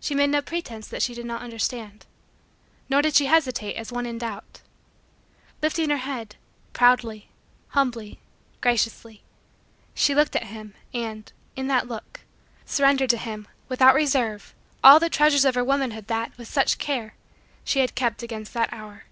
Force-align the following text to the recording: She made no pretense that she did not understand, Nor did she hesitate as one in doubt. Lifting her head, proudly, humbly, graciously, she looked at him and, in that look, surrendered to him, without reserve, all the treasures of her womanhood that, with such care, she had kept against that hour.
She 0.00 0.16
made 0.16 0.30
no 0.30 0.42
pretense 0.42 0.88
that 0.88 1.00
she 1.00 1.14
did 1.14 1.26
not 1.26 1.40
understand, 1.40 2.06
Nor 2.88 3.02
did 3.02 3.14
she 3.14 3.26
hesitate 3.26 3.74
as 3.76 3.92
one 3.92 4.04
in 4.04 4.18
doubt. 4.18 4.62
Lifting 5.62 5.90
her 5.90 5.96
head, 5.98 6.34
proudly, 6.72 7.28
humbly, 7.68 8.18
graciously, 8.60 9.22
she 9.94 10.12
looked 10.12 10.34
at 10.34 10.48
him 10.48 10.74
and, 10.92 11.32
in 11.54 11.68
that 11.68 11.86
look, 11.86 12.22
surrendered 12.66 13.10
to 13.10 13.16
him, 13.16 13.46
without 13.68 13.94
reserve, 13.94 14.56
all 14.82 14.98
the 14.98 15.08
treasures 15.08 15.44
of 15.44 15.54
her 15.54 15.62
womanhood 15.62 16.08
that, 16.08 16.36
with 16.36 16.48
such 16.48 16.78
care, 16.78 17.14
she 17.62 17.78
had 17.78 17.94
kept 17.94 18.24
against 18.24 18.54
that 18.54 18.72
hour. 18.72 19.04